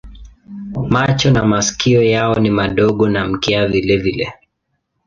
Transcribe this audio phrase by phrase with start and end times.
[0.93, 4.33] Macho na masikio yao ni madogo na mkia vilevile.